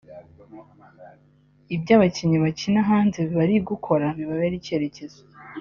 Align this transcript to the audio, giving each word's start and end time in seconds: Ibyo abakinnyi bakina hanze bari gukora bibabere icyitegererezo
Ibyo 1.75 1.91
abakinnyi 1.97 2.37
bakina 2.45 2.79
hanze 2.89 3.19
bari 3.35 3.55
gukora 3.69 4.05
bibabere 4.17 4.55
icyitegererezo 4.57 5.21